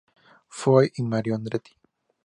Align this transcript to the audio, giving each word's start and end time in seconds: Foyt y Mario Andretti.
Foyt 0.59 0.97
y 0.97 1.03
Mario 1.03 1.35
Andretti. 1.35 1.77